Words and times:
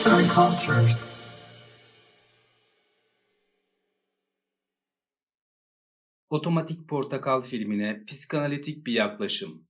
Arts 0.00 0.06
and 0.06 0.30
Cultures. 0.30 1.06
Otomatik 6.30 6.88
Portakal 6.88 7.42
filmine 7.42 8.04
psikanalitik 8.06 8.86
bir 8.86 8.92
yaklaşım. 8.92 9.66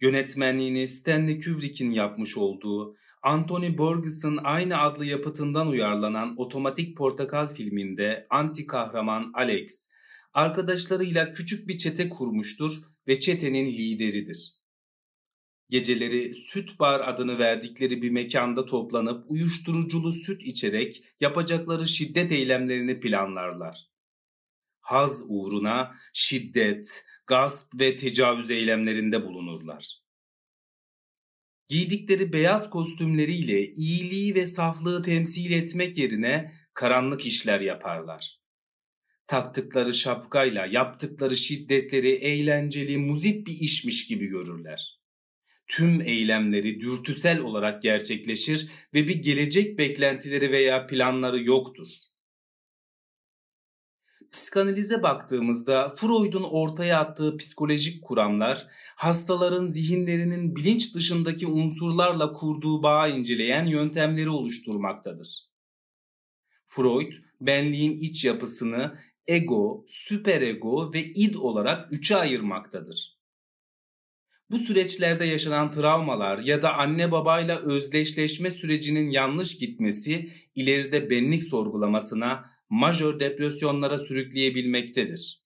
Yönetmenliğini 0.00 0.88
Stanley 0.88 1.38
Kubrick'in 1.38 1.90
yapmış 1.90 2.36
olduğu 2.36 2.96
Anthony 3.22 3.78
Burgess'ın 3.78 4.38
aynı 4.44 4.80
adlı 4.80 5.04
yapıtından 5.04 5.68
uyarlanan 5.68 6.34
Otomatik 6.36 6.96
Portakal 6.96 7.46
filminde 7.46 8.26
anti 8.30 8.66
kahraman 8.66 9.32
Alex, 9.34 9.88
arkadaşlarıyla 10.32 11.32
küçük 11.32 11.68
bir 11.68 11.78
çete 11.78 12.08
kurmuştur 12.08 12.72
ve 13.08 13.20
çetenin 13.20 13.66
lideridir. 13.66 14.63
Geceleri 15.70 16.34
Süt 16.34 16.78
Bar 16.78 17.08
adını 17.08 17.38
verdikleri 17.38 18.02
bir 18.02 18.10
mekanda 18.10 18.66
toplanıp 18.66 19.24
uyuşturuculu 19.28 20.12
süt 20.12 20.42
içerek 20.42 21.04
yapacakları 21.20 21.86
şiddet 21.86 22.32
eylemlerini 22.32 23.00
planlarlar. 23.00 23.86
Haz 24.80 25.24
uğruna 25.28 25.94
şiddet, 26.12 27.04
gasp 27.26 27.80
ve 27.80 27.96
tecavüz 27.96 28.50
eylemlerinde 28.50 29.24
bulunurlar. 29.24 30.04
Giydikleri 31.68 32.32
beyaz 32.32 32.70
kostümleriyle 32.70 33.72
iyiliği 33.72 34.34
ve 34.34 34.46
saflığı 34.46 35.02
temsil 35.02 35.52
etmek 35.52 35.98
yerine 35.98 36.52
karanlık 36.74 37.26
işler 37.26 37.60
yaparlar. 37.60 38.40
Taktıkları 39.26 39.94
şapkayla 39.94 40.66
yaptıkları 40.66 41.36
şiddetleri 41.36 42.10
eğlenceli, 42.10 42.98
muzip 42.98 43.46
bir 43.46 43.60
işmiş 43.60 44.06
gibi 44.06 44.26
görürler. 44.26 45.03
Tüm 45.66 46.00
eylemleri 46.00 46.80
dürtüsel 46.80 47.40
olarak 47.40 47.82
gerçekleşir 47.82 48.70
ve 48.94 49.08
bir 49.08 49.22
gelecek 49.22 49.78
beklentileri 49.78 50.50
veya 50.50 50.86
planları 50.86 51.42
yoktur. 51.42 51.88
Psikanalize 54.32 55.02
baktığımızda 55.02 55.94
Freud'un 55.96 56.42
ortaya 56.42 57.00
attığı 57.00 57.36
psikolojik 57.36 58.04
kuramlar 58.04 58.66
hastaların 58.96 59.66
zihinlerinin 59.66 60.56
bilinç 60.56 60.94
dışındaki 60.94 61.46
unsurlarla 61.46 62.32
kurduğu 62.32 62.82
bağı 62.82 63.10
inceleyen 63.10 63.66
yöntemleri 63.66 64.28
oluşturmaktadır. 64.28 65.54
Freud, 66.64 67.12
benliğin 67.40 67.96
iç 67.96 68.24
yapısını 68.24 68.98
ego, 69.26 69.84
süperego 69.88 70.92
ve 70.94 71.04
id 71.04 71.34
olarak 71.34 71.92
üçe 71.92 72.16
ayırmaktadır. 72.16 73.13
Bu 74.50 74.58
süreçlerde 74.58 75.24
yaşanan 75.24 75.70
travmalar 75.70 76.38
ya 76.38 76.62
da 76.62 76.74
anne 76.74 77.10
babayla 77.10 77.58
özdeşleşme 77.58 78.50
sürecinin 78.50 79.10
yanlış 79.10 79.58
gitmesi 79.58 80.30
ileride 80.54 81.10
benlik 81.10 81.44
sorgulamasına, 81.44 82.50
majör 82.70 83.20
depresyonlara 83.20 83.98
sürükleyebilmektedir. 83.98 85.44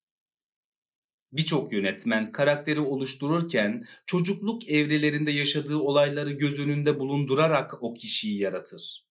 Birçok 1.32 1.72
yönetmen 1.72 2.32
karakteri 2.32 2.80
oluştururken 2.80 3.84
çocukluk 4.06 4.68
evrelerinde 4.68 5.30
yaşadığı 5.30 5.76
olayları 5.76 6.32
göz 6.32 6.60
önünde 6.60 6.98
bulundurarak 6.98 7.82
o 7.82 7.94
kişiyi 7.94 8.40
yaratır. 8.40 9.07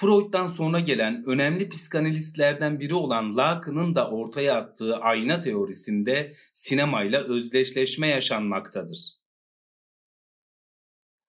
Freud'dan 0.00 0.46
sonra 0.46 0.80
gelen 0.80 1.24
önemli 1.26 1.68
psikanalistlerden 1.68 2.80
biri 2.80 2.94
olan 2.94 3.36
Lacan'ın 3.36 3.94
da 3.94 4.10
ortaya 4.10 4.54
attığı 4.56 4.96
ayna 4.96 5.40
teorisinde 5.40 6.34
sinemayla 6.52 7.20
özdeşleşme 7.20 8.06
yaşanmaktadır. 8.06 8.98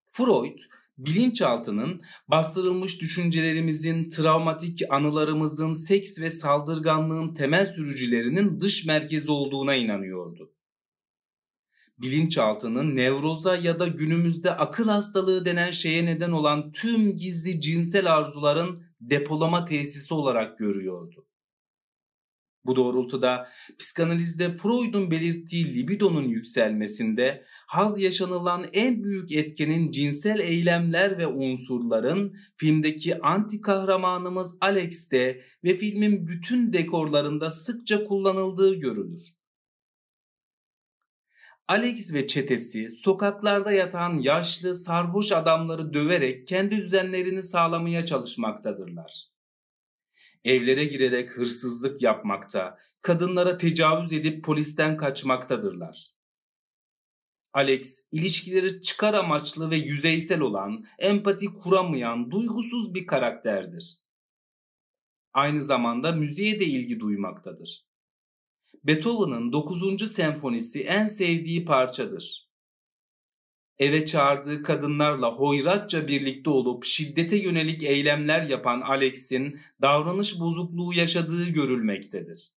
Freud, 0.08 0.59
bilinçaltının 0.97 2.02
bastırılmış 2.28 3.02
düşüncelerimizin, 3.02 4.09
travmatik 4.09 4.81
anılarımızın, 4.90 5.74
seks 5.74 6.19
ve 6.19 6.31
saldırganlığın 6.31 7.34
temel 7.34 7.66
sürücülerinin 7.66 8.62
dış 8.62 8.85
merkezi 8.85 9.31
olduğuna 9.31 9.75
inanıyordu. 9.75 10.53
Bilinçaltının 12.01 12.95
nevroza 12.95 13.55
ya 13.55 13.79
da 13.79 13.87
günümüzde 13.87 14.51
akıl 14.51 14.87
hastalığı 14.87 15.45
denen 15.45 15.71
şeye 15.71 16.05
neden 16.05 16.31
olan 16.31 16.71
tüm 16.71 17.15
gizli 17.15 17.61
cinsel 17.61 18.13
arzuların 18.13 18.83
depolama 19.01 19.65
tesisi 19.65 20.13
olarak 20.13 20.57
görüyordu. 20.57 21.25
Bu 22.65 22.75
doğrultuda 22.75 23.47
psikanalizde 23.79 24.55
Freud'un 24.55 25.11
belirttiği 25.11 25.73
libidonun 25.73 26.23
yükselmesinde 26.23 27.43
haz 27.67 28.01
yaşanılan 28.01 28.66
en 28.73 29.03
büyük 29.03 29.31
etkenin 29.31 29.91
cinsel 29.91 30.39
eylemler 30.39 31.17
ve 31.17 31.27
unsurların 31.27 32.35
filmdeki 32.55 33.21
anti 33.21 33.61
kahramanımız 33.61 34.55
Alex'te 34.61 35.41
ve 35.63 35.77
filmin 35.77 36.27
bütün 36.27 36.73
dekorlarında 36.73 37.49
sıkça 37.49 38.05
kullanıldığı 38.05 38.75
görülür. 38.75 39.38
Alex 41.69 42.13
ve 42.13 42.28
çetesi 42.28 42.91
sokaklarda 42.91 43.72
yatan 43.72 44.19
yaşlı 44.19 44.75
sarhoş 44.75 45.31
adamları 45.31 45.94
döverek 45.94 46.47
kendi 46.47 46.78
düzenlerini 46.78 47.44
sağlamaya 47.44 48.06
çalışmaktadırlar 48.06 49.30
evlere 50.44 50.85
girerek 50.85 51.38
hırsızlık 51.38 52.02
yapmakta, 52.02 52.78
kadınlara 53.02 53.58
tecavüz 53.58 54.13
edip 54.13 54.44
polisten 54.44 54.97
kaçmaktadırlar. 54.97 56.08
Alex, 57.53 58.08
ilişkileri 58.12 58.81
çıkar 58.81 59.13
amaçlı 59.13 59.72
ve 59.72 59.78
yüzeysel 59.78 60.41
olan, 60.41 60.85
empati 61.00 61.46
kuramayan, 61.46 62.31
duygusuz 62.31 62.94
bir 62.94 63.08
karakterdir. 63.08 63.97
Aynı 65.34 65.62
zamanda 65.62 66.12
müziğe 66.12 66.59
de 66.59 66.66
ilgi 66.66 67.00
duymaktadır. 67.00 67.88
Beethoven'ın 68.84 69.53
9. 69.53 70.12
senfonisi 70.12 70.81
en 70.84 71.07
sevdiği 71.07 71.66
parçadır 71.66 72.50
eve 73.79 74.06
çağırdığı 74.06 74.63
kadınlarla 74.63 75.31
hoyratça 75.31 76.07
birlikte 76.07 76.50
olup 76.50 76.85
şiddete 76.85 77.38
yönelik 77.38 77.84
eylemler 77.84 78.41
yapan 78.41 78.81
Alex'in 78.81 79.59
davranış 79.81 80.40
bozukluğu 80.40 80.94
yaşadığı 80.94 81.50
görülmektedir. 81.50 82.50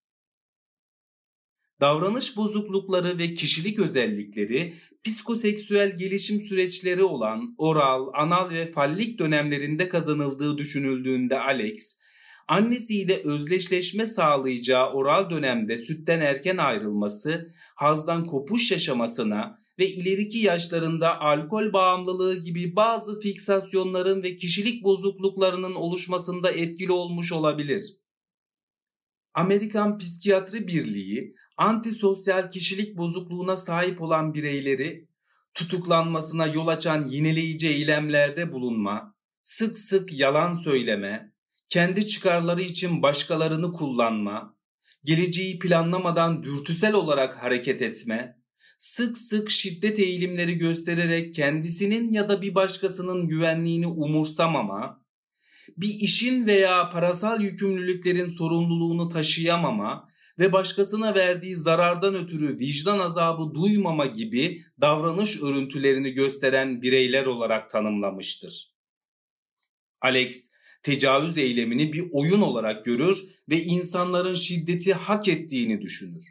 Davranış 1.80 2.36
bozuklukları 2.36 3.18
ve 3.18 3.34
kişilik 3.34 3.78
özellikleri 3.78 4.74
psikoseksüel 5.04 5.96
gelişim 5.96 6.40
süreçleri 6.40 7.02
olan 7.02 7.54
oral, 7.58 8.10
anal 8.14 8.50
ve 8.50 8.66
fallik 8.66 9.18
dönemlerinde 9.18 9.88
kazanıldığı 9.88 10.58
düşünüldüğünde 10.58 11.38
Alex, 11.38 11.98
annesiyle 12.48 13.22
özleşleşme 13.24 14.06
sağlayacağı 14.06 14.92
oral 14.92 15.30
dönemde 15.30 15.78
sütten 15.78 16.20
erken 16.20 16.56
ayrılması, 16.56 17.50
hazdan 17.74 18.26
kopuş 18.26 18.70
yaşamasına 18.70 19.58
ve 19.78 19.88
ileriki 19.88 20.38
yaşlarında 20.38 21.20
alkol 21.20 21.72
bağımlılığı 21.72 22.40
gibi 22.40 22.76
bazı 22.76 23.20
fiksasyonların 23.20 24.22
ve 24.22 24.36
kişilik 24.36 24.84
bozukluklarının 24.84 25.74
oluşmasında 25.74 26.50
etkili 26.50 26.92
olmuş 26.92 27.32
olabilir. 27.32 27.84
Amerikan 29.34 29.98
Psikiyatri 29.98 30.66
Birliği 30.66 31.34
antisosyal 31.56 32.50
kişilik 32.50 32.96
bozukluğuna 32.96 33.56
sahip 33.56 34.02
olan 34.02 34.34
bireyleri 34.34 35.08
tutuklanmasına 35.54 36.46
yol 36.46 36.66
açan 36.66 37.08
yineleyici 37.08 37.68
eylemlerde 37.68 38.52
bulunma, 38.52 39.14
sık 39.42 39.78
sık 39.78 40.12
yalan 40.12 40.52
söyleme, 40.52 41.31
kendi 41.72 42.06
çıkarları 42.06 42.62
için 42.62 43.02
başkalarını 43.02 43.72
kullanma, 43.72 44.56
geleceği 45.04 45.58
planlamadan 45.58 46.42
dürtüsel 46.42 46.94
olarak 46.94 47.42
hareket 47.42 47.82
etme, 47.82 48.36
sık 48.78 49.16
sık 49.18 49.50
şiddet 49.50 49.98
eğilimleri 49.98 50.56
göstererek 50.56 51.34
kendisinin 51.34 52.12
ya 52.12 52.28
da 52.28 52.42
bir 52.42 52.54
başkasının 52.54 53.28
güvenliğini 53.28 53.86
umursamama, 53.86 55.04
bir 55.76 55.94
işin 56.00 56.46
veya 56.46 56.90
parasal 56.90 57.40
yükümlülüklerin 57.40 58.26
sorumluluğunu 58.26 59.08
taşıyamama 59.08 60.08
ve 60.38 60.52
başkasına 60.52 61.14
verdiği 61.14 61.56
zarardan 61.56 62.14
ötürü 62.14 62.58
vicdan 62.58 62.98
azabı 62.98 63.54
duymama 63.54 64.06
gibi 64.06 64.62
davranış 64.80 65.42
örüntülerini 65.42 66.10
gösteren 66.10 66.82
bireyler 66.82 67.26
olarak 67.26 67.70
tanımlamıştır. 67.70 68.72
Alex, 70.00 70.51
tecavüz 70.82 71.38
eylemini 71.38 71.92
bir 71.92 72.08
oyun 72.12 72.40
olarak 72.40 72.84
görür 72.84 73.24
ve 73.48 73.62
insanların 73.64 74.34
şiddeti 74.34 74.94
hak 74.94 75.28
ettiğini 75.28 75.80
düşünür. 75.80 76.24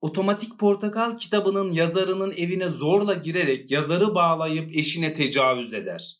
Otomatik 0.00 0.58
Portakal 0.58 1.18
kitabının 1.18 1.72
yazarının 1.72 2.32
evine 2.36 2.68
zorla 2.68 3.14
girerek 3.14 3.70
yazarı 3.70 4.14
bağlayıp 4.14 4.76
eşine 4.76 5.12
tecavüz 5.12 5.74
eder. 5.74 6.18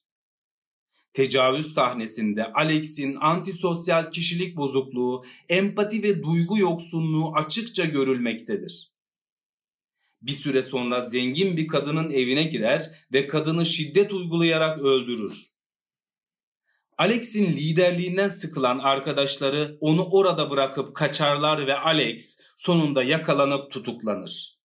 Tecavüz 1.12 1.66
sahnesinde 1.66 2.52
Alex'in 2.52 3.16
antisosyal 3.20 4.10
kişilik 4.10 4.56
bozukluğu, 4.56 5.24
empati 5.48 6.02
ve 6.02 6.22
duygu 6.22 6.58
yoksunluğu 6.58 7.32
açıkça 7.34 7.84
görülmektedir. 7.84 8.92
Bir 10.22 10.32
süre 10.32 10.62
sonra 10.62 11.00
zengin 11.00 11.56
bir 11.56 11.68
kadının 11.68 12.10
evine 12.10 12.42
girer 12.42 12.90
ve 13.12 13.26
kadını 13.26 13.66
şiddet 13.66 14.12
uygulayarak 14.12 14.80
öldürür. 14.80 15.51
Alex'in 16.98 17.46
liderliğinden 17.46 18.28
sıkılan 18.28 18.78
arkadaşları 18.78 19.76
onu 19.80 20.08
orada 20.10 20.50
bırakıp 20.50 20.94
kaçarlar 20.94 21.66
ve 21.66 21.74
Alex 21.74 22.40
sonunda 22.56 23.02
yakalanıp 23.02 23.70
tutuklanır. 23.70 24.58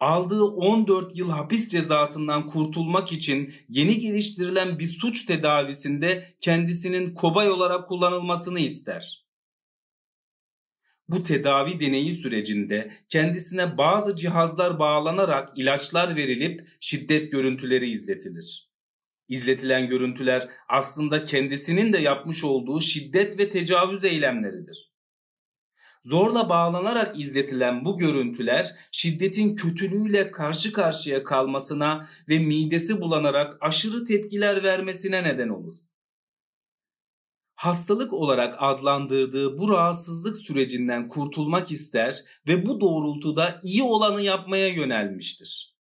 Aldığı 0.00 0.44
14 0.44 1.16
yıl 1.16 1.30
hapis 1.30 1.68
cezasından 1.68 2.46
kurtulmak 2.46 3.12
için 3.12 3.54
yeni 3.68 4.00
geliştirilen 4.00 4.78
bir 4.78 4.86
suç 4.86 5.26
tedavisinde 5.26 6.36
kendisinin 6.40 7.14
kobay 7.14 7.50
olarak 7.50 7.88
kullanılmasını 7.88 8.60
ister. 8.60 9.28
Bu 11.08 11.22
tedavi 11.22 11.80
deneyi 11.80 12.12
sürecinde 12.12 12.92
kendisine 13.08 13.78
bazı 13.78 14.16
cihazlar 14.16 14.78
bağlanarak 14.78 15.48
ilaçlar 15.56 16.16
verilip 16.16 16.68
şiddet 16.80 17.32
görüntüleri 17.32 17.90
izletilir. 17.90 18.67
İzletilen 19.28 19.88
görüntüler 19.88 20.48
aslında 20.68 21.24
kendisinin 21.24 21.92
de 21.92 21.98
yapmış 21.98 22.44
olduğu 22.44 22.80
şiddet 22.80 23.38
ve 23.38 23.48
tecavüz 23.48 24.04
eylemleridir. 24.04 24.92
Zorla 26.04 26.48
bağlanarak 26.48 27.20
izletilen 27.20 27.84
bu 27.84 27.98
görüntüler 27.98 28.74
şiddetin 28.92 29.56
kötülüğüyle 29.56 30.30
karşı 30.30 30.72
karşıya 30.72 31.24
kalmasına 31.24 32.06
ve 32.28 32.38
midesi 32.38 33.00
bulanarak 33.00 33.56
aşırı 33.60 34.04
tepkiler 34.04 34.62
vermesine 34.62 35.24
neden 35.24 35.48
olur. 35.48 35.74
Hastalık 37.54 38.12
olarak 38.12 38.54
adlandırdığı 38.58 39.58
bu 39.58 39.68
rahatsızlık 39.68 40.36
sürecinden 40.36 41.08
kurtulmak 41.08 41.70
ister 41.70 42.24
ve 42.48 42.66
bu 42.66 42.80
doğrultuda 42.80 43.60
iyi 43.62 43.82
olanı 43.82 44.22
yapmaya 44.22 44.68
yönelmiştir 44.68 45.77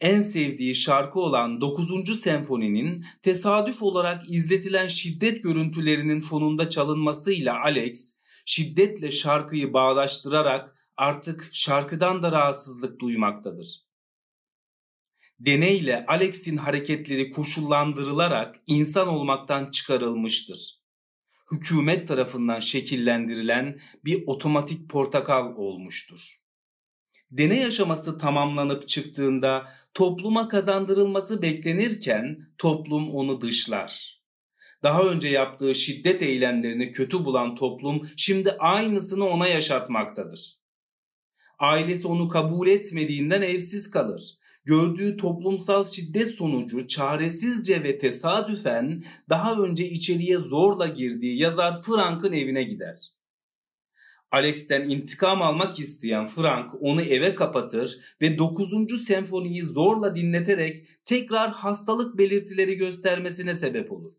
en 0.00 0.20
sevdiği 0.20 0.74
şarkı 0.74 1.20
olan 1.20 1.60
9. 1.60 2.20
senfoninin 2.20 3.04
tesadüf 3.22 3.82
olarak 3.82 4.30
izletilen 4.30 4.86
şiddet 4.86 5.42
görüntülerinin 5.42 6.20
fonunda 6.20 6.68
çalınmasıyla 6.68 7.60
Alex 7.62 8.20
şiddetle 8.44 9.10
şarkıyı 9.10 9.72
bağdaştırarak 9.72 10.76
artık 10.96 11.48
şarkıdan 11.52 12.22
da 12.22 12.32
rahatsızlık 12.32 13.00
duymaktadır. 13.00 13.86
Deneyle 15.40 16.06
Alex'in 16.06 16.56
hareketleri 16.56 17.30
koşullandırılarak 17.30 18.56
insan 18.66 19.08
olmaktan 19.08 19.70
çıkarılmıştır. 19.70 20.80
Hükümet 21.52 22.08
tarafından 22.08 22.60
şekillendirilen 22.60 23.80
bir 24.04 24.22
otomatik 24.26 24.90
portakal 24.90 25.56
olmuştur 25.56 26.45
deney 27.30 27.64
aşaması 27.64 28.18
tamamlanıp 28.18 28.88
çıktığında 28.88 29.68
topluma 29.94 30.48
kazandırılması 30.48 31.42
beklenirken 31.42 32.38
toplum 32.58 33.14
onu 33.14 33.40
dışlar. 33.40 34.16
Daha 34.82 35.02
önce 35.02 35.28
yaptığı 35.28 35.74
şiddet 35.74 36.22
eylemlerini 36.22 36.92
kötü 36.92 37.24
bulan 37.24 37.54
toplum 37.54 38.08
şimdi 38.16 38.50
aynısını 38.50 39.28
ona 39.28 39.48
yaşatmaktadır. 39.48 40.56
Ailesi 41.58 42.08
onu 42.08 42.28
kabul 42.28 42.68
etmediğinden 42.68 43.42
evsiz 43.42 43.90
kalır. 43.90 44.38
Gördüğü 44.64 45.16
toplumsal 45.16 45.84
şiddet 45.84 46.30
sonucu 46.30 46.86
çaresizce 46.86 47.82
ve 47.82 47.98
tesadüfen 47.98 49.04
daha 49.28 49.62
önce 49.62 49.88
içeriye 49.88 50.38
zorla 50.38 50.86
girdiği 50.86 51.38
yazar 51.38 51.82
Frank'ın 51.82 52.32
evine 52.32 52.62
gider. 52.62 53.15
Alex'ten 54.30 54.88
intikam 54.88 55.42
almak 55.42 55.78
isteyen 55.78 56.26
Frank 56.26 56.74
onu 56.80 57.02
eve 57.02 57.34
kapatır 57.34 57.98
ve 58.22 58.38
9. 58.38 59.06
senfoniyi 59.06 59.62
zorla 59.62 60.16
dinleterek 60.16 60.86
tekrar 61.04 61.50
hastalık 61.50 62.18
belirtileri 62.18 62.74
göstermesine 62.76 63.54
sebep 63.54 63.92
olur. 63.92 64.12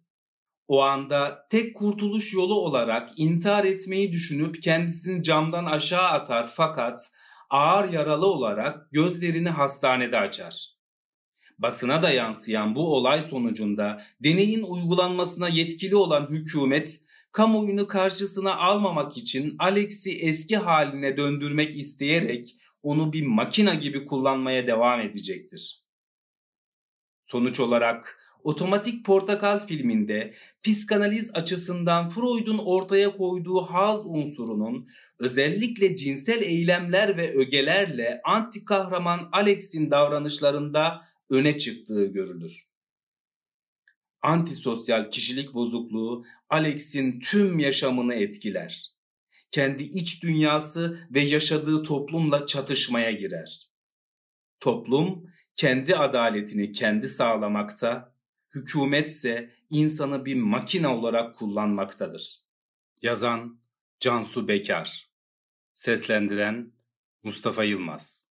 O 0.68 0.81
anda 0.81 1.48
tek 1.50 1.75
kurtuluş 1.75 2.33
yolu 2.33 2.56
olarak 2.56 3.09
intihar 3.19 3.65
etmeyi 3.65 4.12
düşünüp 4.12 4.62
kendisini 4.62 5.24
camdan 5.24 5.65
aşağı 5.65 6.07
atar 6.07 6.50
fakat 6.53 7.12
ağır 7.50 7.94
yaralı 7.94 8.25
olarak 8.25 8.92
gözlerini 8.92 9.50
hastanede 9.50 10.18
açar. 10.18 10.77
Basına 11.60 12.03
da 12.03 12.10
yansıyan 12.10 12.75
bu 12.75 12.95
olay 12.95 13.21
sonucunda 13.21 14.01
deneyin 14.24 14.63
uygulanmasına 14.63 15.50
yetkili 15.50 15.95
olan 15.95 16.27
hükümet 16.30 17.00
kamuoyunu 17.38 17.88
karşısına 17.88 18.56
almamak 18.56 19.18
için 19.18 19.56
Alex'i 19.60 20.12
eski 20.12 20.57
haline 20.57 21.18
döndürmek 21.18 21.80
isteyerek 21.80 22.56
onu 22.84 23.13
bir 23.13 23.25
makina 23.25 23.74
gibi 23.74 24.06
kullanmaya 24.06 24.68
devam 24.68 25.01
edecektir. 25.01 25.84
Sonuç 27.24 27.60
olarak 27.60 28.19
Otomatik 28.44 29.06
Portakal 29.06 29.60
filminde 29.60 30.34
psikanaliz 30.63 31.31
açısından 31.34 32.10
Freud'un 32.10 32.57
ortaya 32.57 33.18
koyduğu 33.18 33.62
haz 33.62 34.06
unsurunun 34.06 34.88
özellikle 35.19 35.95
cinsel 35.95 36.42
eylemler 36.42 37.18
ve 37.18 37.34
ögelerle 37.34 38.22
anti 38.25 38.66
kahraman 38.66 39.30
Alex'in 39.31 39.92
davranışlarında 39.92 41.01
öne 41.30 41.57
çıktığı 41.57 42.06
görülür 42.06 42.67
antisosyal 44.22 45.10
kişilik 45.10 45.54
bozukluğu 45.54 46.25
Alex'in 46.50 47.19
tüm 47.19 47.60
yaşamını 47.60 48.14
etkiler. 48.14 48.94
Kendi 49.52 49.84
iç 49.84 50.24
dünyası 50.24 51.08
ve 51.12 51.22
yaşadığı 51.22 51.84
toplumla 51.84 52.46
çatışmaya 52.46 53.12
girer. 53.12 53.68
Toplum 54.60 55.34
kendi 55.56 55.96
adaletini 55.96 56.72
kendi 56.72 57.10
sağlamakta, 57.10 58.16
hükümetse 58.56 59.52
insanı 59.69 60.25
bir 60.25 60.36
makine 60.36 60.88
olarak 60.88 61.36
kullanmaktadır. 61.36 62.40
Yazan 63.02 63.60
Cansu 64.00 64.48
Bekar 64.48 65.10
Seslendiren 65.74 66.72
Mustafa 67.24 67.63
Yılmaz 67.63 68.26